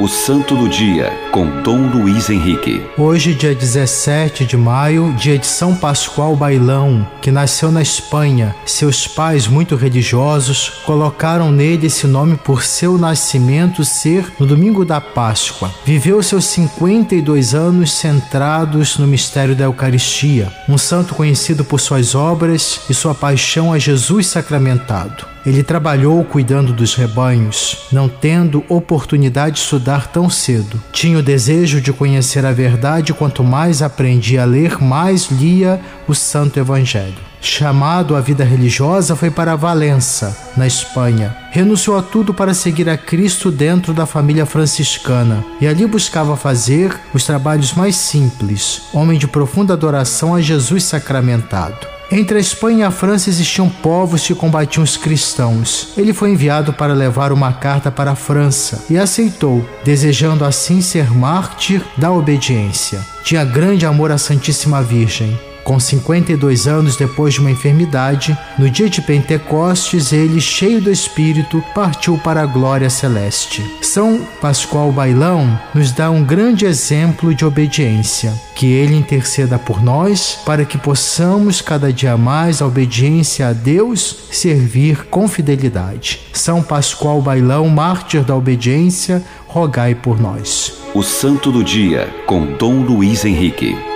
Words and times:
O 0.00 0.08
Santo 0.08 0.56
do 0.56 0.66
Dia, 0.66 1.12
com 1.30 1.60
Dom 1.60 1.90
Luiz 1.90 2.30
Henrique. 2.30 2.82
Hoje, 2.96 3.34
dia 3.34 3.54
17 3.54 4.46
de 4.46 4.56
maio, 4.56 5.12
dia 5.12 5.36
de 5.36 5.46
São 5.46 5.76
Pascoal 5.76 6.34
Bailão, 6.34 7.06
que 7.20 7.30
nasceu 7.30 7.70
na 7.70 7.82
Espanha. 7.82 8.56
Seus 8.64 9.06
pais, 9.06 9.46
muito 9.46 9.76
religiosos, 9.76 10.70
colocaram 10.86 11.52
nele 11.52 11.88
esse 11.88 12.06
nome 12.06 12.38
por 12.38 12.62
seu 12.62 12.96
nascimento 12.96 13.84
ser 13.84 14.32
no 14.40 14.46
domingo 14.46 14.86
da 14.86 15.02
Páscoa. 15.02 15.70
Viveu 15.84 16.22
seus 16.22 16.46
52 16.46 17.54
anos 17.54 17.92
centrados 17.92 18.96
no 18.96 19.06
mistério 19.06 19.54
da 19.54 19.64
Eucaristia, 19.64 20.50
um 20.66 20.78
santo 20.78 21.14
conhecido 21.14 21.62
por 21.62 21.78
suas 21.78 22.14
obras 22.14 22.80
e 22.88 22.94
sua 22.94 23.14
paixão 23.14 23.70
a 23.70 23.78
Jesus 23.78 24.28
sacramentado. 24.28 25.29
Ele 25.44 25.62
trabalhou 25.62 26.22
cuidando 26.22 26.72
dos 26.72 26.94
rebanhos, 26.94 27.86
não 27.90 28.08
tendo 28.08 28.64
oportunidade 28.68 29.56
de 29.56 29.60
estudar 29.60 30.08
tão 30.08 30.28
cedo. 30.28 30.80
Tinha 30.92 31.18
o 31.18 31.22
desejo 31.22 31.80
de 31.80 31.92
conhecer 31.92 32.44
a 32.44 32.52
verdade, 32.52 33.14
quanto 33.14 33.42
mais 33.42 33.80
aprendia 33.80 34.42
a 34.42 34.44
ler, 34.44 34.82
mais 34.82 35.30
lia 35.30 35.80
o 36.06 36.14
Santo 36.14 36.58
Evangelho. 36.58 37.30
Chamado 37.40 38.14
à 38.14 38.20
vida 38.20 38.44
religiosa, 38.44 39.16
foi 39.16 39.30
para 39.30 39.56
Valença, 39.56 40.36
na 40.58 40.66
Espanha. 40.66 41.34
Renunciou 41.50 41.96
a 41.96 42.02
tudo 42.02 42.34
para 42.34 42.52
seguir 42.52 42.86
a 42.90 42.98
Cristo 42.98 43.50
dentro 43.50 43.94
da 43.94 44.04
família 44.04 44.44
franciscana 44.44 45.42
e 45.58 45.66
ali 45.66 45.86
buscava 45.86 46.36
fazer 46.36 46.94
os 47.14 47.24
trabalhos 47.24 47.72
mais 47.72 47.96
simples, 47.96 48.82
homem 48.92 49.18
de 49.18 49.26
profunda 49.26 49.72
adoração 49.72 50.34
a 50.34 50.40
Jesus 50.40 50.84
sacramentado. 50.84 51.89
Entre 52.12 52.36
a 52.36 52.40
Espanha 52.40 52.80
e 52.80 52.82
a 52.82 52.90
França 52.90 53.30
existiam 53.30 53.68
povos 53.68 54.26
que 54.26 54.34
combatiam 54.34 54.82
os 54.82 54.96
cristãos. 54.96 55.92
Ele 55.96 56.12
foi 56.12 56.30
enviado 56.30 56.72
para 56.72 56.92
levar 56.92 57.30
uma 57.32 57.52
carta 57.52 57.88
para 57.88 58.10
a 58.10 58.16
França 58.16 58.84
e 58.90 58.98
aceitou, 58.98 59.64
desejando 59.84 60.44
assim 60.44 60.80
ser 60.80 61.08
mártir 61.08 61.82
da 61.96 62.10
obediência. 62.10 63.00
Tinha 63.22 63.44
grande 63.44 63.86
amor 63.86 64.10
à 64.10 64.18
Santíssima 64.18 64.82
Virgem 64.82 65.38
com 65.64 65.78
52 65.78 66.66
anos 66.66 66.96
depois 66.96 67.34
de 67.34 67.40
uma 67.40 67.50
enfermidade, 67.50 68.36
no 68.58 68.68
dia 68.68 68.88
de 68.88 69.00
Pentecostes, 69.00 70.12
ele, 70.12 70.40
cheio 70.40 70.80
do 70.80 70.90
Espírito, 70.90 71.62
partiu 71.74 72.18
para 72.18 72.42
a 72.42 72.46
glória 72.46 72.90
celeste. 72.90 73.64
São 73.82 74.26
Pascoal 74.40 74.92
Bailão 74.92 75.58
nos 75.74 75.92
dá 75.92 76.10
um 76.10 76.24
grande 76.24 76.64
exemplo 76.64 77.34
de 77.34 77.44
obediência. 77.44 78.32
Que 78.54 78.66
ele 78.66 78.94
interceda 78.94 79.58
por 79.58 79.82
nós 79.82 80.38
para 80.44 80.64
que 80.66 80.76
possamos 80.76 81.62
cada 81.62 81.92
dia 81.92 82.16
mais 82.16 82.60
a 82.60 82.66
obediência 82.66 83.48
a 83.48 83.52
Deus 83.52 84.28
servir 84.30 85.06
com 85.06 85.26
fidelidade. 85.26 86.20
São 86.32 86.62
Pascoal 86.62 87.22
Bailão, 87.22 87.68
mártir 87.68 88.22
da 88.22 88.36
obediência, 88.36 89.22
rogai 89.46 89.94
por 89.94 90.20
nós. 90.20 90.74
O 90.94 91.02
Santo 91.02 91.50
do 91.50 91.64
Dia, 91.64 92.08
com 92.26 92.44
Dom 92.44 92.82
Luiz 92.82 93.24
Henrique. 93.24 93.89